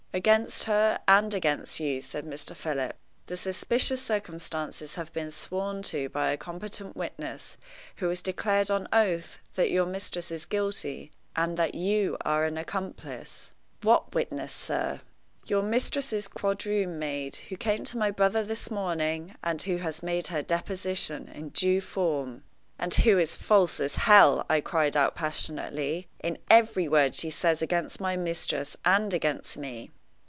"Against 0.13 0.63
her 0.65 0.99
and 1.07 1.33
against 1.33 1.79
you," 1.79 2.01
said 2.01 2.25
Mr. 2.25 2.53
Philip. 2.53 2.97
"The 3.27 3.37
suspicious 3.37 4.01
circumstances 4.01 4.95
have 4.95 5.13
been 5.13 5.31
sworn 5.31 5.81
to 5.83 6.09
by 6.09 6.31
a 6.31 6.37
competent 6.37 6.97
witness, 6.97 7.55
who 7.95 8.09
has 8.09 8.21
declared 8.21 8.69
on 8.69 8.89
oath 8.91 9.39
that 9.53 9.71
your 9.71 9.85
mistress 9.85 10.29
is 10.29 10.43
guilty, 10.43 11.11
and 11.33 11.55
that 11.55 11.75
you 11.75 12.17
are 12.25 12.43
an 12.43 12.57
accomplice." 12.57 13.53
"What 13.83 14.13
witness, 14.13 14.51
sir?" 14.53 14.99
"Your 15.45 15.61
mistress's 15.63 16.27
quadroon 16.27 16.99
maid, 16.99 17.37
who 17.47 17.55
came 17.55 17.85
to 17.85 17.97
my 17.97 18.11
brother 18.11 18.43
this 18.43 18.69
morning, 18.69 19.35
and 19.41 19.61
who 19.61 19.77
has 19.77 20.03
made 20.03 20.27
her 20.27 20.41
deposition 20.41 21.29
in 21.29 21.49
due 21.51 21.79
form." 21.79 22.43
"And 22.77 22.93
who 22.95 23.17
is 23.17 23.29
as 23.35 23.35
false 23.37 23.79
as 23.79 23.95
hell," 23.95 24.45
I 24.49 24.59
cried 24.59 24.97
out 24.97 25.15
passionately, 25.15 26.09
"in 26.21 26.37
every 26.49 26.89
word 26.89 27.15
she 27.15 27.29
says 27.29 27.61
against 27.61 28.01
my 28.01 28.17
mistress 28.17 28.75
and 28.83 29.13
against 29.13 29.57
me." 29.57 29.89